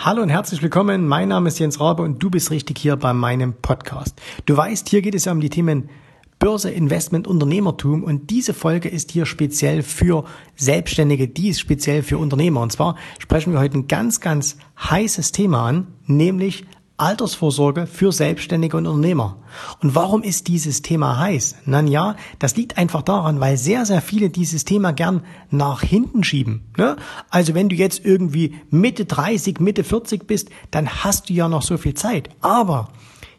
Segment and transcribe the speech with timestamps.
[0.00, 1.08] Hallo und herzlich willkommen.
[1.08, 4.14] Mein Name ist Jens Rabe und du bist richtig hier bei meinem Podcast.
[4.46, 5.90] Du weißt, hier geht es ja um die Themen
[6.38, 10.22] Börse, Investment, Unternehmertum und diese Folge ist hier speziell für
[10.54, 12.60] Selbstständige, die ist speziell für Unternehmer.
[12.60, 16.64] Und zwar sprechen wir heute ein ganz, ganz heißes Thema an, nämlich
[16.98, 19.38] Altersvorsorge für Selbstständige und Unternehmer.
[19.80, 21.56] Und warum ist dieses Thema heiß?
[21.64, 26.24] Na ja, das liegt einfach daran, weil sehr, sehr viele dieses Thema gern nach hinten
[26.24, 26.66] schieben.
[26.76, 26.96] Ne?
[27.30, 31.62] Also wenn du jetzt irgendwie Mitte 30, Mitte 40 bist, dann hast du ja noch
[31.62, 32.30] so viel Zeit.
[32.40, 32.88] Aber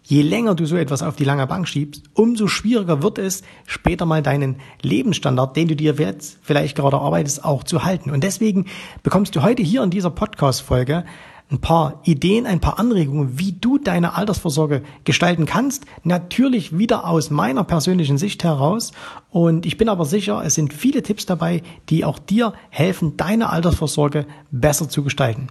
[0.10, 4.08] Je länger du so etwas auf die lange Bank schiebst, umso schwieriger wird es, später
[4.08, 8.10] mal deinen Lebensstandard, den du dir jetzt vielleicht gerade arbeitest, auch zu halten.
[8.10, 8.66] Und deswegen
[9.04, 11.06] bekommst du heute hier in dieser Podcast-Folge
[11.52, 15.86] ein paar Ideen, ein paar Anregungen, wie du deine Altersvorsorge gestalten kannst.
[16.04, 18.92] Natürlich wieder aus meiner persönlichen Sicht heraus.
[19.32, 23.50] Und ich bin aber sicher, es sind viele Tipps dabei, die auch dir helfen, deine
[23.50, 25.48] Altersvorsorge besser zu gestalten.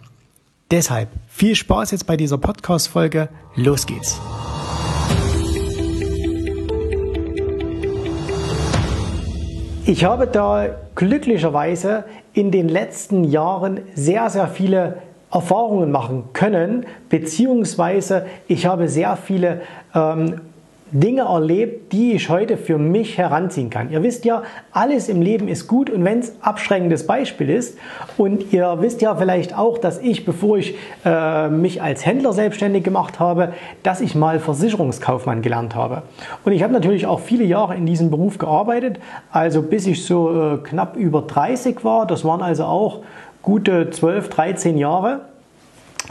[0.70, 3.28] Deshalb viel Spaß jetzt bei dieser Podcast-Folge.
[3.56, 4.20] Los geht's.
[9.84, 18.26] Ich habe da glücklicherweise in den letzten Jahren sehr, sehr viele Erfahrungen machen können, beziehungsweise
[18.46, 19.60] ich habe sehr viele
[19.94, 20.40] ähm,
[20.90, 23.90] Dinge erlebt, die ich heute für mich heranziehen kann.
[23.90, 27.76] Ihr wisst ja, alles im Leben ist gut und wenn es abschreckendes Beispiel ist
[28.16, 32.84] und ihr wisst ja vielleicht auch, dass ich, bevor ich äh, mich als Händler selbstständig
[32.84, 36.02] gemacht habe, dass ich mal Versicherungskaufmann gelernt habe.
[36.44, 38.98] Und ich habe natürlich auch viele Jahre in diesem Beruf gearbeitet,
[39.30, 43.00] also bis ich so äh, knapp über 30 war, das waren also auch
[43.48, 45.20] gute 12, 13 Jahre.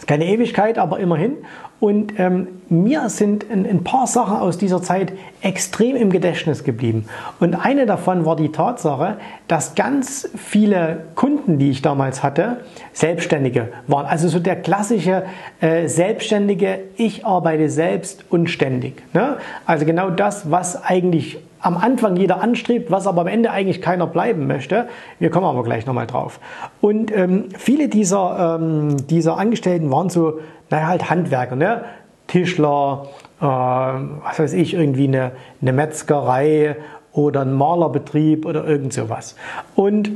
[0.07, 1.33] Keine Ewigkeit, aber immerhin.
[1.79, 7.05] Und ähm, mir sind ein, ein, paar Sachen aus dieser Zeit extrem im Gedächtnis geblieben.
[7.39, 12.61] Und eine davon war die Tatsache, dass ganz viele Kunden, die ich damals hatte,
[12.93, 14.07] Selbstständige waren.
[14.07, 15.25] Also so der klassische
[15.61, 19.03] äh, Selbstständige, ich arbeite selbst und ständig.
[19.13, 19.37] Ne?
[19.67, 24.07] Also genau das, was eigentlich am Anfang jeder anstrebt, was aber am Ende eigentlich keiner
[24.07, 24.87] bleiben möchte.
[25.19, 26.39] Wir kommen aber gleich nochmal drauf.
[26.81, 31.85] Und ähm, viele dieser, ähm, dieser Angestellten waren so, naja, halt Handwerker, ne?
[32.27, 33.07] Tischler,
[33.39, 35.31] äh, was weiß ich, irgendwie eine,
[35.61, 36.75] eine Metzgerei
[37.13, 39.35] oder ein Malerbetrieb oder irgend sowas.
[39.75, 40.11] Und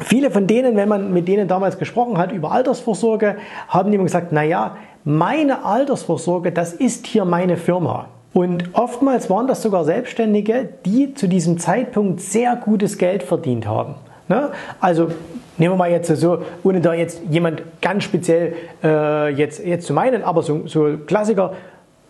[0.00, 3.36] viele von denen, wenn man mit denen damals gesprochen hat über Altersvorsorge,
[3.68, 8.08] haben immer gesagt, naja, meine Altersvorsorge, das ist hier meine Firma.
[8.38, 13.96] Und oftmals waren das sogar Selbstständige, die zu diesem Zeitpunkt sehr gutes Geld verdient haben.
[14.28, 14.52] Ne?
[14.78, 15.10] Also
[15.56, 18.54] nehmen wir mal jetzt so, ohne da jetzt jemand ganz speziell
[18.84, 21.54] äh, jetzt, jetzt zu meinen, aber so, so Klassiker,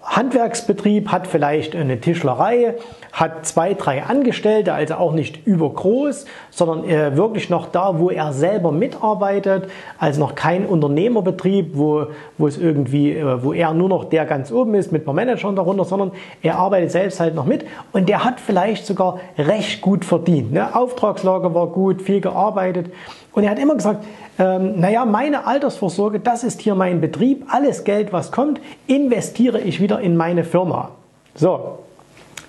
[0.03, 2.75] Handwerksbetrieb, hat vielleicht eine Tischlerei,
[3.13, 8.33] hat zwei, drei Angestellte, also auch nicht übergroß, sondern äh, wirklich noch da, wo er
[8.33, 12.07] selber mitarbeitet, also noch kein Unternehmerbetrieb, wo,
[12.39, 15.53] wo es irgendwie, äh, wo er nur noch der ganz oben ist mit einem Manager
[15.53, 20.05] darunter, sondern er arbeitet selbst halt noch mit und der hat vielleicht sogar recht gut
[20.05, 20.53] verdient.
[20.53, 20.75] Ne?
[20.75, 22.87] Auftragslage war gut, viel gearbeitet
[23.33, 24.05] und er hat immer gesagt,
[24.39, 29.81] ähm, naja, meine Altersvorsorge, das ist hier mein Betrieb, alles Geld, was kommt, investiere ich
[29.81, 30.91] wieder in meine Firma.
[31.35, 31.79] So,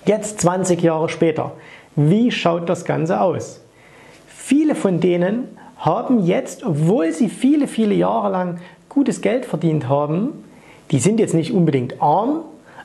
[0.04, 1.52] jetzt 20 Jahre später,
[1.96, 3.60] wie schaut das Ganze aus?
[4.28, 5.48] Viele von denen
[5.78, 10.44] haben jetzt, obwohl sie viele, viele Jahre lang gutes Geld verdient haben,
[10.90, 12.40] die sind jetzt nicht unbedingt arm,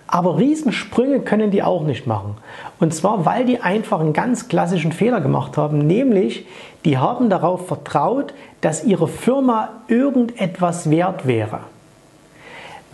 [0.08, 2.38] aber Riesensprünge können die auch nicht machen.
[2.80, 6.46] Und zwar, weil die einfach einen ganz klassischen Fehler gemacht haben, nämlich
[6.86, 11.62] die haben darauf vertraut, dass ihre Firma irgendetwas wert wäre.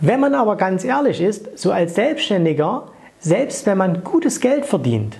[0.04, 2.88] Wenn man aber ganz ehrlich ist, so als Selbstständiger,
[3.20, 5.16] selbst wenn man gutes Geld verdient,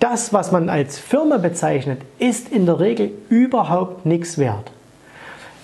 [0.00, 4.72] das, was man als Firma bezeichnet, ist in der Regel überhaupt nichts wert.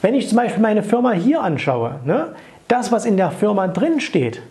[0.02, 2.34] Wenn ich zum Beispiel meine Firma hier anschaue, ne,
[2.68, 4.42] das, was in der Firma drin steht,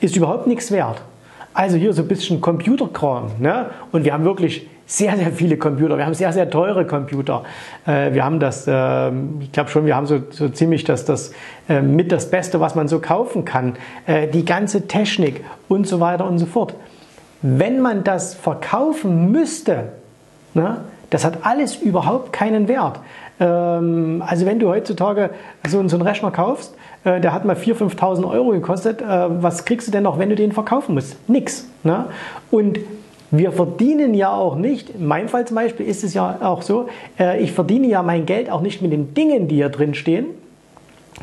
[0.00, 1.00] ist überhaupt nichts wert.
[1.54, 3.30] Also hier so ein bisschen Computerkram.
[3.38, 3.70] Ne?
[3.90, 5.98] Und wir haben wirklich sehr, sehr viele Computer.
[5.98, 7.44] Wir haben sehr, sehr teure Computer.
[7.86, 9.10] Äh, wir haben das, äh,
[9.40, 11.32] ich glaube schon, wir haben so, so ziemlich das, das
[11.68, 13.76] äh, mit das Beste, was man so kaufen kann.
[14.06, 16.74] Äh, die ganze Technik und so weiter und so fort.
[17.42, 19.90] Wenn man das verkaufen müsste,
[20.54, 20.78] ne,
[21.10, 22.98] das hat alles überhaupt keinen Wert.
[23.40, 25.30] Ähm, also wenn du heutzutage
[25.68, 26.74] so, einen Rechner kaufst,
[27.04, 30.34] äh, der hat mal 4.000, 5.000 Euro gekostet, was kriegst du denn noch, wenn du
[30.34, 31.28] den verkaufen musst?
[31.28, 31.68] Nix.
[31.84, 32.06] Ne?
[32.50, 32.78] Und
[33.30, 36.88] wir verdienen ja auch nicht, in meinem Fall zum Beispiel ist es ja auch so,
[37.18, 40.26] äh, ich verdiene ja mein Geld auch nicht mit den Dingen, die hier drin stehen,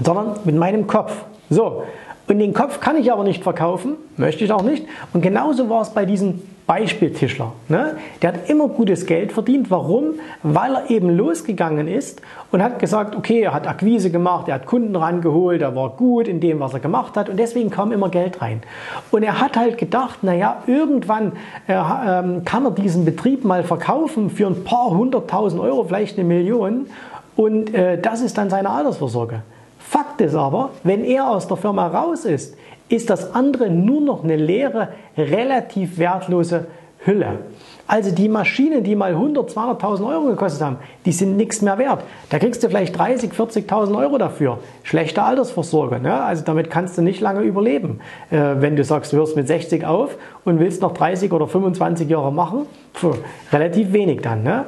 [0.04, 1.14] sondern mit meinem Kopf.
[1.50, 1.84] So,
[2.28, 4.86] und den Kopf kann ich aber nicht verkaufen, möchte ich auch nicht.
[5.14, 7.52] Und genauso war es bei diesem Beispieltischler.
[7.70, 7.98] Ne?
[8.22, 9.70] Der hat immer gutes Geld verdient.
[9.70, 10.16] Warum?
[10.42, 14.66] Weil er eben losgegangen ist und hat gesagt, okay, er hat Akquise gemacht, er hat
[14.66, 18.10] Kunden rangeholt, er war gut in dem, was er gemacht hat und deswegen kam immer
[18.10, 18.64] Geld rein.
[19.12, 21.34] Und er hat halt gedacht, naja, irgendwann
[21.68, 26.28] äh, äh, kann er diesen Betrieb mal verkaufen für ein paar hunderttausend Euro, vielleicht eine
[26.28, 26.88] Million
[27.36, 29.44] und äh, das ist dann seine Altersvorsorge.
[29.88, 32.58] Fakt ist aber, wenn er aus der Firma raus ist,
[32.90, 36.68] ist das andere nur noch eine leere, relativ wertlose
[37.06, 37.40] Hülle.
[37.88, 42.02] Also die Maschinen, die mal 100, 200.000 Euro gekostet haben, die sind nichts mehr wert.
[42.32, 44.58] Da kriegst du vielleicht 30, 40.000 Euro dafür.
[44.82, 46.00] Schlechte Altersvorsorge.
[46.00, 46.20] Ne?
[46.20, 48.00] Also damit kannst du nicht lange überleben.
[48.32, 52.10] Äh, wenn du sagst, du hörst mit 60 auf und willst noch 30 oder 25
[52.10, 52.66] Jahre machen,
[52.96, 53.20] pf,
[53.54, 54.42] relativ wenig dann.
[54.42, 54.66] Ne?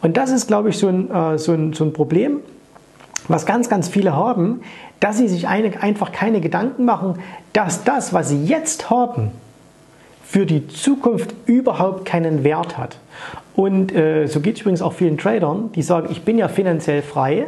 [0.00, 2.38] Und das ist, glaube ich, so ein, äh, so, ein, so ein Problem,
[3.30, 4.60] was ganz, ganz viele haben,
[4.98, 7.20] dass sie sich einfach keine Gedanken machen,
[7.52, 9.30] dass das, was sie jetzt haben,
[10.24, 12.98] für die Zukunft überhaupt keinen Wert hat.
[13.54, 17.02] Und äh, so geht es übrigens auch vielen Tradern, die sagen, ich bin ja finanziell
[17.02, 17.46] frei,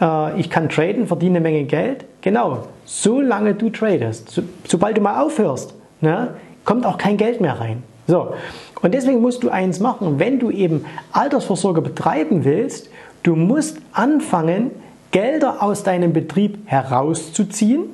[0.00, 2.04] äh, ich kann traden, verdiene eine Menge Geld.
[2.20, 6.34] Genau, solange du tradest, so, sobald du mal aufhörst, ne,
[6.64, 7.82] kommt auch kein Geld mehr rein.
[8.06, 8.34] So,
[8.82, 12.90] und deswegen musst du eins machen, wenn du eben Altersvorsorge betreiben willst,
[13.22, 14.70] du musst anfangen,
[15.10, 17.84] Gelder aus deinem Betrieb herauszuziehen.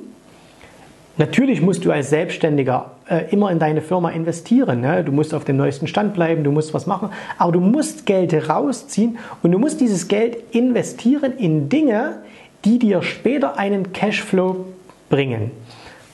[1.17, 4.81] Natürlich musst du als Selbstständiger äh, immer in deine Firma investieren.
[4.81, 5.03] Ne?
[5.03, 7.09] Du musst auf dem neuesten Stand bleiben, du musst was machen,
[7.39, 12.19] aber du musst Geld rausziehen und du musst dieses Geld investieren in Dinge,
[12.65, 14.65] die dir später einen Cashflow
[15.09, 15.51] bringen.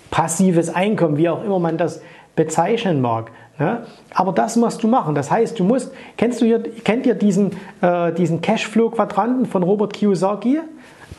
[0.10, 2.02] Passives Einkommen, wie auch immer man das
[2.36, 3.32] bezeichnen mag.
[3.60, 3.86] Ne?
[4.14, 5.16] Aber das musst du machen.
[5.16, 7.52] Das heißt, du musst, kennst du hier, kennt ihr diesen,
[7.82, 10.60] äh, diesen Cashflow-Quadranten von Robert Kiyosaki?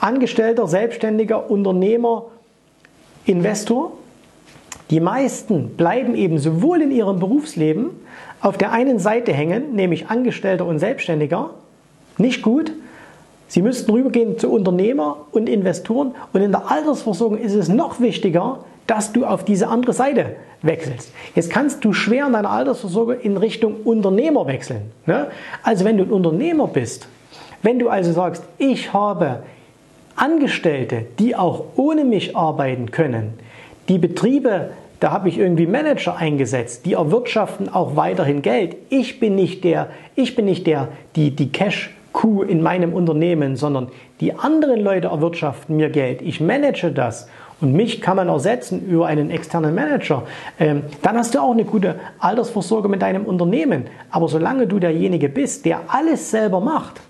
[0.00, 2.26] Angestellter, Selbstständiger, Unternehmer,
[3.26, 3.92] Investor.
[4.90, 7.90] Die meisten bleiben eben sowohl in ihrem Berufsleben
[8.40, 11.50] auf der einen Seite hängen, nämlich Angestellter und Selbstständiger,
[12.18, 12.72] nicht gut.
[13.48, 18.64] Sie müssten rübergehen zu Unternehmer und Investoren und in der Altersversorgung ist es noch wichtiger,
[18.86, 21.12] dass du auf diese andere Seite wechselst.
[21.34, 24.92] Jetzt kannst du schwer in deiner Altersversorgung in Richtung Unternehmer wechseln.
[25.06, 25.28] Ne?
[25.62, 27.08] Also wenn du ein Unternehmer bist,
[27.62, 29.42] wenn du also sagst, ich habe
[30.16, 33.34] Angestellte, die auch ohne mich arbeiten können,
[33.88, 34.70] die Betriebe,
[35.00, 38.76] da habe ich irgendwie Manager eingesetzt, die erwirtschaften auch weiterhin Geld.
[38.88, 43.88] Ich bin nicht der, ich bin nicht der, die, die Cash-Kuh in meinem Unternehmen, sondern
[44.20, 46.22] die anderen Leute erwirtschaften mir Geld.
[46.22, 47.28] Ich manage das
[47.60, 50.24] und mich kann man ersetzen über einen externen Manager.
[50.58, 53.84] Ähm, dann hast du auch eine gute Altersvorsorge mit deinem Unternehmen.
[54.10, 57.00] Aber solange du derjenige bist, der alles selber macht,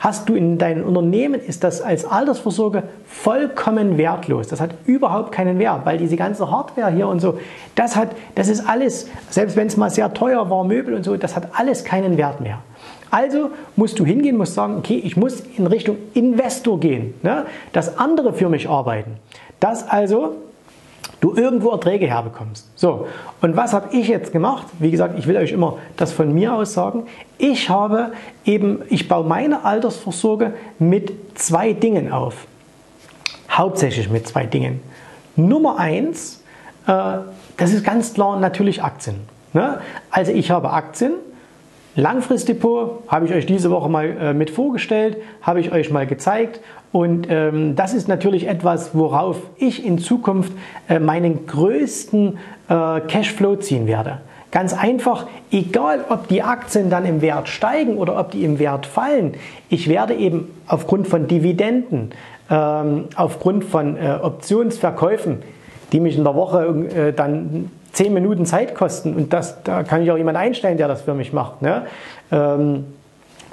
[0.00, 4.48] hast du in deinem Unternehmen, ist das als Altersvorsorge vollkommen wertlos.
[4.48, 7.38] Das hat überhaupt keinen Wert, weil diese ganze Hardware hier und so,
[7.74, 11.16] das hat, das ist alles, selbst wenn es mal sehr teuer war, Möbel und so,
[11.18, 12.60] das hat alles keinen Wert mehr.
[13.10, 17.46] Also musst du hingehen, musst sagen, okay, ich muss in Richtung Investor gehen, ne?
[17.72, 19.16] dass andere für mich arbeiten.
[19.58, 20.36] Dass also
[21.20, 22.68] du irgendwo Erträge herbekommst.
[22.76, 23.06] So,
[23.40, 24.66] und was habe ich jetzt gemacht?
[24.78, 27.04] Wie gesagt, ich will euch immer das von mir aus sagen.
[27.38, 28.12] Ich habe
[28.44, 32.46] eben, ich baue meine Altersvorsorge mit zwei Dingen auf.
[33.50, 34.80] Hauptsächlich mit zwei Dingen.
[35.36, 36.42] Nummer eins,
[36.86, 37.18] äh,
[37.56, 39.16] das ist ganz klar natürlich Aktien.
[39.52, 39.80] Ne?
[40.10, 41.12] Also ich habe Aktien,
[41.96, 46.60] Langfristdepot habe ich euch diese Woche mal äh, mit vorgestellt, habe ich euch mal gezeigt.
[46.92, 50.52] Und ähm, das ist natürlich etwas, worauf ich in Zukunft
[50.88, 54.18] äh, meinen größten äh, Cashflow ziehen werde.
[54.50, 58.86] Ganz einfach, egal ob die Aktien dann im Wert steigen oder ob die im Wert
[58.86, 59.34] fallen,
[59.68, 62.10] ich werde eben aufgrund von Dividenden,
[62.50, 65.42] ähm, aufgrund von äh, Optionsverkäufen,
[65.92, 70.02] die mich in der Woche äh, dann 10 Minuten Zeit kosten und das, da kann
[70.02, 71.62] ich auch jemand einstellen, der das für mich macht.
[71.62, 71.86] Ne?
[72.30, 72.86] Ähm,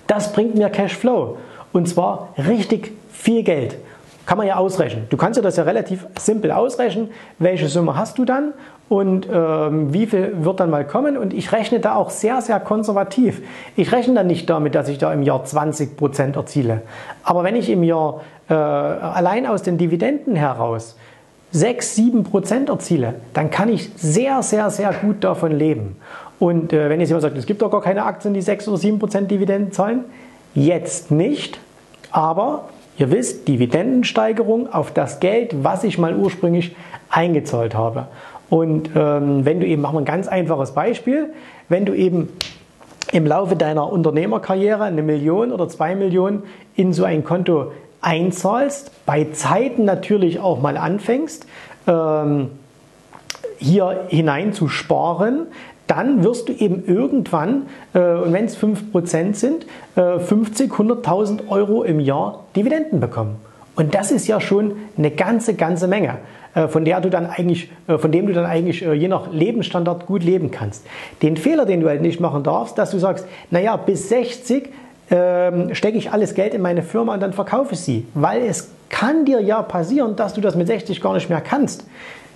[0.08, 1.38] das bringt mir Cashflow
[1.74, 3.78] und zwar richtig viel Geld.
[4.26, 5.06] Kann man ja ausrechnen.
[5.10, 7.10] Du kannst ja das ja relativ simpel ausrechnen.
[7.40, 8.54] Welche Summe hast du dann
[8.90, 11.18] und ähm, wie viel wird dann mal kommen?
[11.18, 13.42] Und ich rechne da auch sehr, sehr konservativ.
[13.76, 16.82] Ich rechne dann nicht damit, dass ich da im Jahr 20 Prozent erziele.
[17.24, 20.98] Aber wenn ich im Jahr äh, allein aus den Dividenden heraus
[21.52, 25.96] 6, 7 Prozent erziele, dann kann ich sehr, sehr, sehr gut davon leben.
[26.40, 28.78] Und äh, wenn jetzt jemand sagt, es gibt doch gar keine Aktien, die 6 oder
[28.78, 30.06] 7 Prozent Dividenden zahlen,
[30.54, 31.60] jetzt nicht,
[32.12, 36.76] aber ihr wisst, Dividendensteigerung auf das Geld, was ich mal ursprünglich
[37.10, 38.08] eingezahlt habe.
[38.50, 41.34] Und ähm, wenn du eben, machen wir ein ganz einfaches Beispiel,
[41.70, 42.30] wenn du eben
[43.12, 46.44] im Laufe deiner Unternehmerkarriere eine Million oder zwei Millionen
[46.76, 51.46] in so ein Konto einzahlst, bei Zeiten natürlich auch mal anfängst,
[51.88, 52.50] ähm,
[53.58, 55.48] hier hinein zu sparen,
[55.88, 61.84] dann wirst du eben irgendwann, äh, und wenn es 5% sind, äh, 50, 100.000 Euro
[61.84, 63.38] im Jahr Dividenden bekommen.
[63.76, 66.18] Und das ist ja schon eine ganze, ganze Menge,
[66.56, 69.32] äh, von der du dann eigentlich, äh, von dem du dann eigentlich äh, je nach
[69.32, 70.86] Lebensstandard gut leben kannst.
[71.22, 74.70] Den Fehler, den du halt nicht machen darfst, dass du sagst, naja, bis 60
[75.10, 78.06] ähm, stecke ich alles Geld in meine Firma und dann verkaufe ich sie.
[78.14, 81.86] Weil es kann dir ja passieren, dass du das mit 60 gar nicht mehr kannst.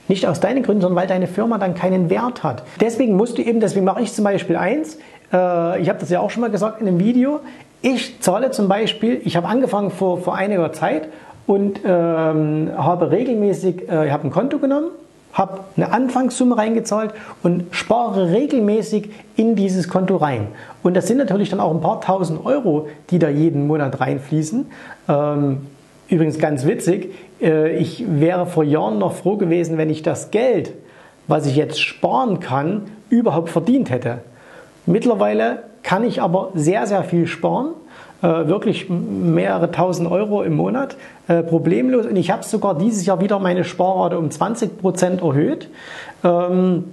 [0.08, 2.63] Nicht aus deinen Gründen, sondern weil deine Firma dann keinen Wert hat.
[2.80, 4.98] Deswegen musst du eben, deswegen mache ich zum Beispiel eins,
[5.32, 7.40] äh, ich habe das ja auch schon mal gesagt in einem Video,
[7.82, 11.08] ich zahle zum Beispiel, ich habe angefangen vor, vor einiger Zeit
[11.48, 14.92] und ähm, habe regelmäßig, äh, ich habe ein Konto genommen,
[15.34, 20.48] habe eine Anfangssumme reingezahlt und spare regelmäßig in dieses Konto rein.
[20.84, 24.66] Und das sind natürlich dann auch ein paar tausend Euro, die da jeden Monat reinfließen.
[25.08, 25.68] Ähm,
[26.08, 30.74] übrigens ganz witzig, äh, ich wäre vor Jahren noch froh gewesen, wenn ich das Geld,
[31.28, 34.20] was ich jetzt sparen kann, überhaupt verdient hätte.
[34.86, 37.74] Mittlerweile kann ich aber sehr, sehr viel sparen,
[38.22, 40.96] wirklich mehrere tausend Euro im Monat,
[41.28, 42.06] äh, problemlos.
[42.06, 45.70] Und ich habe sogar dieses Jahr wieder meine Sparrate um 20 Prozent erhöht,
[46.24, 46.86] ähm,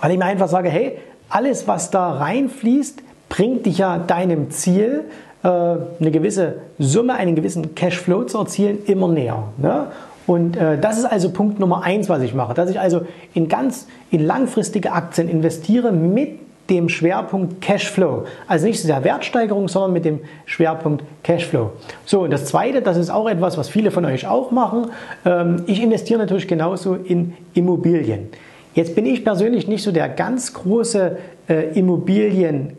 [0.00, 5.04] weil ich mir einfach sage, hey, alles, was da reinfließt, bringt dich ja deinem Ziel,
[5.42, 9.44] äh, eine gewisse Summe, einen gewissen Cashflow zu erzielen, immer näher.
[9.58, 9.86] Ne?
[10.26, 13.02] Und äh, das ist also Punkt Nummer eins, was ich mache, dass ich also
[13.34, 18.24] in ganz in langfristige Aktien investiere mit dem Schwerpunkt Cashflow.
[18.46, 21.72] Also nicht so sehr Wertsteigerung, sondern mit dem Schwerpunkt Cashflow.
[22.04, 24.90] So, und das zweite, das ist auch etwas, was viele von euch auch machen.
[25.24, 28.28] Ähm, ich investiere natürlich genauso in Immobilien.
[28.74, 31.16] Jetzt bin ich persönlich nicht so der ganz große
[31.48, 32.76] äh, Immobilienkenner.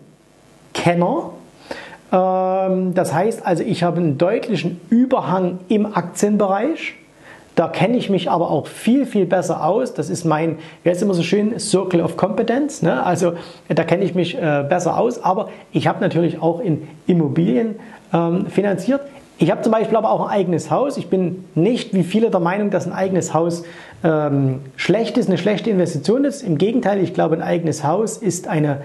[2.12, 6.96] Ähm, das heißt also, ich habe einen deutlichen Überhang im Aktienbereich.
[7.58, 9.96] Da kenne ich mich aber auch viel, viel besser aus.
[9.96, 12.84] Das ist mein, wie heißt immer so schön, Circle of Competence.
[12.84, 13.04] Ne?
[13.04, 13.34] Also
[13.68, 15.24] da kenne ich mich äh, besser aus.
[15.24, 17.80] Aber ich habe natürlich auch in Immobilien
[18.14, 19.02] ähm, finanziert.
[19.40, 20.98] Ich habe zum Beispiel aber auch ein eigenes Haus.
[20.98, 23.64] Ich bin nicht wie viele der Meinung, dass ein eigenes Haus
[24.04, 26.44] ähm, schlecht ist, eine schlechte Investition ist.
[26.44, 28.82] Im Gegenteil, ich glaube, ein eigenes Haus ist eine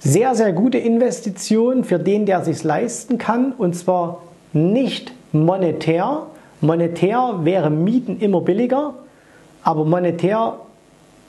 [0.00, 3.52] sehr, sehr gute Investition für den, der sich leisten kann.
[3.52, 6.26] Und zwar nicht monetär,
[6.62, 8.94] Monetär wäre Mieten immer billiger,
[9.64, 10.54] aber monetär,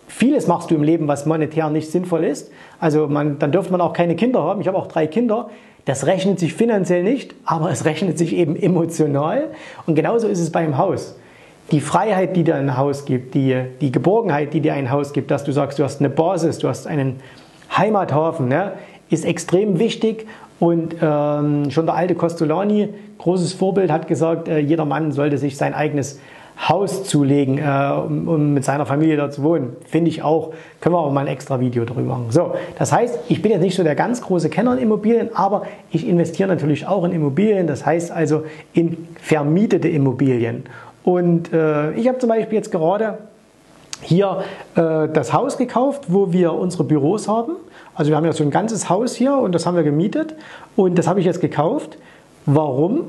[0.08, 2.52] vieles machst du im Leben, was monetär nicht sinnvoll ist.
[2.80, 4.62] Also man, dann dürfte man auch keine Kinder haben.
[4.62, 5.50] Ich habe auch drei Kinder.
[5.86, 9.50] Das rechnet sich finanziell nicht, aber es rechnet sich eben emotional.
[9.88, 11.16] Und genauso ist es beim Haus.
[11.72, 15.32] Die Freiheit, die dir ein Haus gibt, die, die Geborgenheit, die dir ein Haus gibt,
[15.32, 17.20] dass du sagst, du hast eine Basis, du hast einen
[17.76, 18.74] Heimathafen, ne,
[19.10, 20.28] ist extrem wichtig
[20.64, 25.58] und ähm, schon der alte Costolani, großes Vorbild, hat gesagt, äh, jeder Mann sollte sich
[25.58, 26.22] sein eigenes
[26.58, 29.76] Haus zulegen, äh, um, um, mit seiner Familie da zu wohnen.
[29.86, 30.54] Finde ich auch.
[30.80, 32.28] Können wir auch mal ein extra Video darüber machen.
[32.30, 35.64] So, das heißt, ich bin jetzt nicht so der ganz große Kenner in Immobilien, aber
[35.92, 37.68] ich investiere natürlich auch in Immobilien.
[37.68, 40.64] Das heißt also in vermietete Immobilien.
[41.04, 43.18] Und äh, ich habe zum Beispiel jetzt gerade
[44.02, 44.44] hier
[44.76, 47.54] äh, das Haus gekauft, wo wir unsere Büros haben.
[47.96, 50.36] Also wir haben ja so ein ganzes Haus hier und das haben wir gemietet
[50.76, 51.98] und das habe ich jetzt gekauft.
[52.46, 53.06] Warum?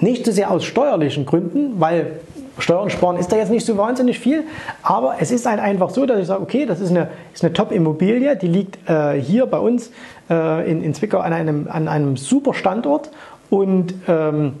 [0.00, 2.20] Nicht so sehr aus steuerlichen Gründen, weil
[2.58, 4.44] Steuern sparen ist da jetzt nicht so wahnsinnig viel,
[4.82, 7.52] aber es ist halt einfach so, dass ich sage, okay, das ist eine, ist eine
[7.52, 9.90] Top-Immobilie, die liegt äh, hier bei uns
[10.28, 13.10] äh, in, in Zwickau an einem, an einem super Standort
[13.48, 14.54] und ähm,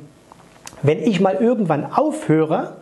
[0.82, 2.76] wenn ich mal irgendwann aufhöre,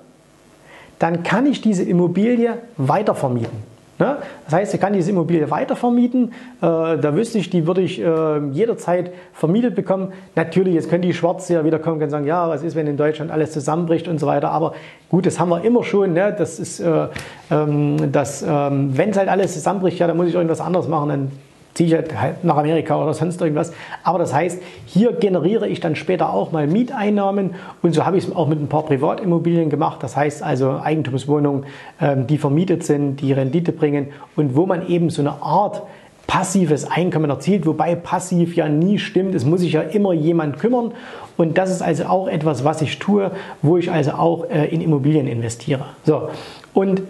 [0.99, 3.77] dann kann ich diese Immobilie weitervermieten.
[3.99, 4.19] Ne?
[4.45, 6.33] Das heißt, ich kann diese Immobilie weitervermieten.
[6.61, 10.13] Äh, da wüsste ich, die würde ich äh, jederzeit vermietet bekommen.
[10.35, 12.99] Natürlich, jetzt können die Schwarze ja wieder kommen und sagen, ja, was ist, wenn in
[12.99, 14.51] Deutschland alles zusammenbricht und so weiter.
[14.51, 14.75] Aber
[15.09, 16.13] gut, das haben wir immer schon.
[16.13, 16.35] Ne?
[16.37, 17.09] Das ist, äh,
[17.51, 21.09] ähm, das, ähm, wenn es halt alles zusammenbricht, ja, dann muss ich irgendwas anderes machen.
[21.09, 21.33] Dann
[21.79, 23.73] halt, halt nach Amerika oder sonst irgendwas.
[24.03, 28.27] Aber das heißt, hier generiere ich dann später auch mal Mieteinnahmen und so habe ich
[28.27, 30.03] es auch mit ein paar Privatimmobilien gemacht.
[30.03, 31.67] Das heißt also Eigentumswohnungen,
[32.01, 35.83] ähm, die vermietet sind, die Rendite bringen und wo man eben so eine Art
[36.27, 39.35] passives Einkommen erzielt, wobei passiv ja nie stimmt.
[39.35, 40.93] Es muss sich ja immer jemand kümmern.
[41.37, 43.31] Und das ist also auch etwas, was ich tue,
[43.63, 45.85] wo ich also auch äh, in Immobilien investiere.
[46.05, 46.31] So,
[46.75, 47.03] und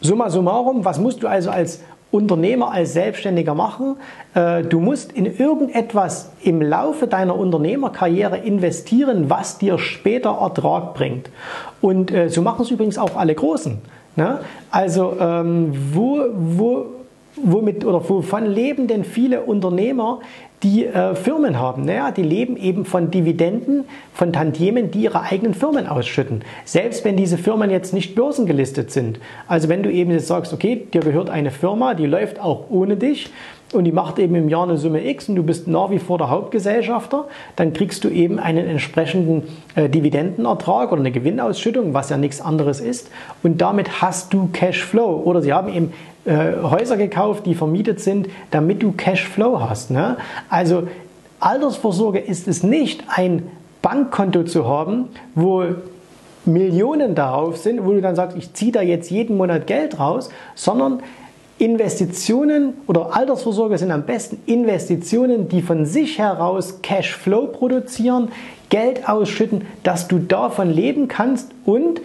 [0.00, 1.82] summa summarum, was musst du also als
[2.14, 3.96] Unternehmer als Selbstständiger machen.
[4.34, 11.28] Äh, du musst in irgendetwas im Laufe deiner Unternehmerkarriere investieren, was dir später Ertrag bringt.
[11.80, 13.78] Und äh, so machen es übrigens auch alle Großen.
[14.14, 14.38] Ne?
[14.70, 16.86] Also ähm, wo, wo,
[17.36, 20.20] womit oder wovon leben denn viele Unternehmer,
[20.62, 21.84] die äh, Firmen haben.
[21.84, 26.42] Naja, die leben eben von Dividenden, von Tantiemen, die ihre eigenen Firmen ausschütten.
[26.64, 29.20] Selbst wenn diese Firmen jetzt nicht börsengelistet sind.
[29.46, 32.96] Also wenn du eben jetzt sagst, okay, dir gehört eine Firma, die läuft auch ohne
[32.96, 33.30] dich
[33.74, 36.16] und die macht eben im Jahr eine Summe X und du bist nach wie vor
[36.16, 37.26] der Hauptgesellschafter,
[37.56, 39.42] dann kriegst du eben einen entsprechenden
[39.74, 43.10] äh, Dividendenertrag oder eine Gewinnausschüttung, was ja nichts anderes ist.
[43.42, 45.22] Und damit hast du Cashflow.
[45.24, 45.92] Oder sie haben eben
[46.24, 49.90] äh, Häuser gekauft, die vermietet sind, damit du Cashflow hast.
[49.90, 50.16] Ne?
[50.48, 50.88] Also
[51.40, 53.50] Altersvorsorge ist es nicht, ein
[53.82, 55.64] Bankkonto zu haben, wo
[56.46, 60.30] Millionen darauf sind, wo du dann sagst, ich ziehe da jetzt jeden Monat Geld raus,
[60.54, 61.02] sondern
[61.58, 68.28] Investitionen oder Altersvorsorge sind am besten Investitionen, die von sich heraus Cashflow produzieren,
[68.70, 72.00] Geld ausschütten, dass du davon leben kannst und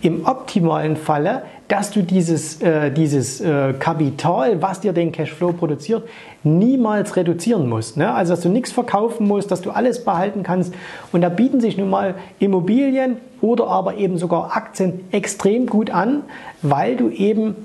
[0.00, 1.42] im optimalen Falle,
[1.74, 6.04] dass du dieses, äh, dieses äh, Kapital, was dir den Cashflow produziert,
[6.44, 7.96] niemals reduzieren musst.
[7.96, 8.14] Ne?
[8.14, 10.72] Also dass du nichts verkaufen musst, dass du alles behalten kannst.
[11.10, 16.22] Und da bieten sich nun mal Immobilien oder aber eben sogar Aktien extrem gut an,
[16.62, 17.56] weil du eben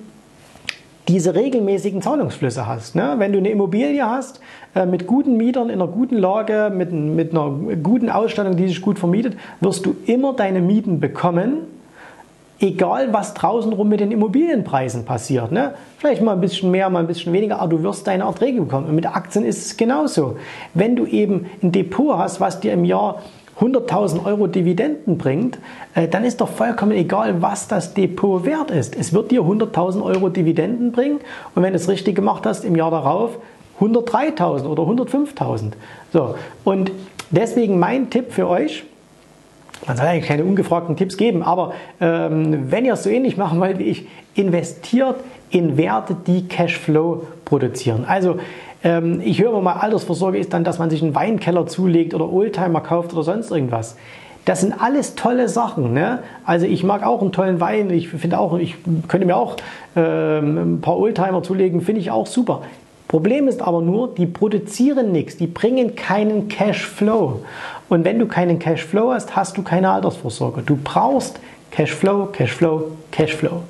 [1.07, 2.95] diese regelmäßigen Zahlungsflüsse hast.
[2.95, 3.13] Ne?
[3.17, 4.39] Wenn du eine Immobilie hast,
[4.73, 7.51] äh, mit guten Mietern, in einer guten Lage, mit, mit einer
[7.83, 11.78] guten Ausstattung, die sich gut vermietet, wirst du immer deine Mieten bekommen,
[12.59, 15.51] egal was draußen rum mit den Immobilienpreisen passiert.
[15.51, 15.73] Ne?
[15.97, 18.87] Vielleicht mal ein bisschen mehr, mal ein bisschen weniger, aber du wirst deine Erträge bekommen.
[18.87, 20.37] Und mit Aktien ist es genauso.
[20.73, 23.21] Wenn du eben ein Depot hast, was dir im Jahr
[23.59, 25.59] 100.000 Euro Dividenden bringt,
[25.93, 28.95] äh, dann ist doch vollkommen egal, was das Depot wert ist.
[28.95, 31.19] Es wird dir 100.000 Euro Dividenden bringen
[31.55, 33.37] und wenn du es richtig gemacht hast, im Jahr darauf
[33.81, 35.71] 103.000 oder 105.000.
[36.13, 36.91] So, und
[37.31, 38.85] deswegen mein Tipp für euch,
[39.87, 43.59] man soll eigentlich keine ungefragten Tipps geben, aber ähm, wenn ihr es so ähnlich machen
[43.59, 45.15] wollt wie ich, investiert
[45.49, 48.05] in Werte, die Cashflow produzieren.
[48.07, 48.37] Also
[48.83, 52.81] ähm, ich höre mal, Altersvorsorge ist dann, dass man sich einen Weinkeller zulegt oder Oldtimer
[52.81, 53.97] kauft oder sonst irgendwas.
[54.45, 55.93] Das sind alles tolle Sachen.
[55.93, 56.19] Ne?
[56.45, 57.89] Also ich mag auch einen tollen Wein.
[57.89, 58.75] Ich finde auch, ich
[59.07, 59.57] könnte mir auch
[59.95, 62.61] ähm, ein paar Oldtimer zulegen, finde ich auch super.
[63.07, 67.41] Problem ist aber nur, die produzieren nichts, die bringen keinen Cashflow.
[67.89, 70.61] Und wenn du keinen Cashflow hast, hast du keine Altersvorsorge.
[70.61, 71.39] Du brauchst
[71.71, 73.63] Cashflow, Cashflow, Cashflow.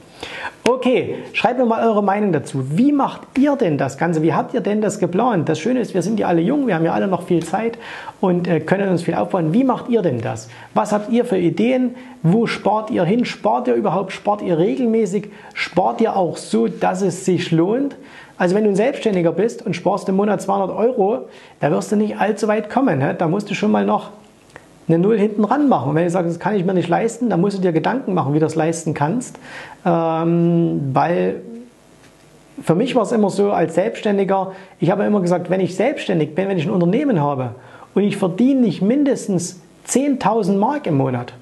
[0.67, 2.77] Okay, schreibt mir mal eure Meinung dazu.
[2.77, 4.21] Wie macht ihr denn das Ganze?
[4.21, 5.49] Wie habt ihr denn das geplant?
[5.49, 7.79] Das Schöne ist, wir sind ja alle jung, wir haben ja alle noch viel Zeit
[8.21, 9.51] und äh, können uns viel aufbauen.
[9.51, 10.47] Wie macht ihr denn das?
[10.75, 11.95] Was habt ihr für Ideen?
[12.21, 13.25] Wo spart ihr hin?
[13.25, 14.12] Spart ihr überhaupt?
[14.12, 15.32] Spart ihr regelmäßig?
[15.55, 17.95] Spart ihr auch so, dass es sich lohnt?
[18.39, 21.28] Also wenn du ein Selbstständiger bist und sparst im Monat 200 Euro,
[21.60, 22.97] da wirst du nicht allzu weit kommen.
[22.97, 23.13] Ne?
[23.13, 24.12] Da musst du schon mal noch
[24.88, 25.89] eine Null hinten ran machen.
[25.89, 28.13] Und wenn du sagst, das kann ich mir nicht leisten, dann musst du dir Gedanken
[28.13, 29.38] machen, wie du das leisten kannst.
[29.86, 31.41] Ähm, weil
[32.63, 36.34] für mich war es immer so, als Selbstständiger, ich habe immer gesagt, wenn ich selbstständig
[36.34, 37.56] bin, wenn ich ein Unternehmen habe
[37.93, 41.34] und ich verdiene nicht mindestens 10.000 Mark im Monat,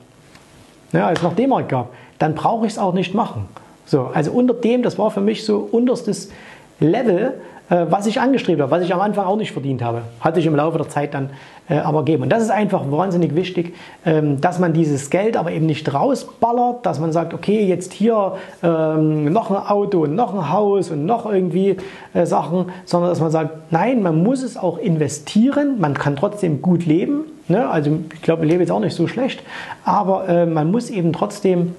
[0.94, 3.46] ja, als es noch D-Mark gab, dann brauche ich es auch nicht machen.
[3.86, 6.32] So, also unter dem, das war für mich so unterstes
[6.80, 7.34] Level,
[7.70, 10.04] äh, was ich angestrebt habe, was ich am Anfang auch nicht verdient habe.
[10.22, 11.32] Hatte ich im Laufe der Zeit dann
[11.70, 12.24] äh, aber gegeben.
[12.24, 16.86] Und das ist einfach wahnsinnig wichtig, ähm, dass man dieses Geld aber eben nicht rausballert,
[16.86, 21.06] dass man sagt, okay, jetzt hier ähm, noch ein Auto und noch ein Haus und
[21.06, 21.76] noch irgendwie
[22.14, 26.62] äh, Sachen, sondern dass man sagt, nein, man muss es auch investieren, man kann trotzdem
[26.62, 27.26] gut leben.
[27.50, 27.68] Ne?
[27.70, 29.44] Also ich glaube, ich lebe jetzt auch nicht so schlecht,
[29.84, 31.76] aber man muss eben trotzdem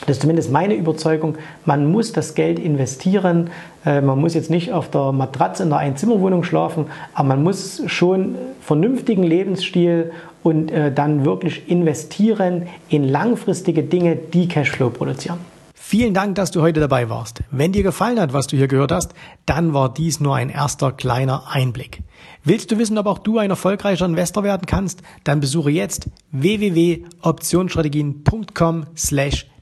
[0.00, 1.36] das ist zumindest meine Überzeugung.
[1.64, 3.48] Man muss das Geld investieren.
[3.84, 7.82] Äh, man muss jetzt nicht auf der Matratze in der Einzimmerwohnung schlafen, aber man muss
[7.86, 15.38] schon vernünftigen Lebensstil und äh, dann wirklich investieren in langfristige Dinge, die Cashflow produzieren.
[15.74, 17.44] Vielen Dank, dass du heute dabei warst.
[17.52, 19.14] Wenn dir gefallen hat, was du hier gehört hast,
[19.46, 22.02] dann war dies nur ein erster kleiner Einblick.
[22.42, 25.02] Willst du wissen, ob auch du ein erfolgreicher Investor werden kannst?
[25.22, 29.46] Dann besuche jetzt www.optionsstrategien.com slash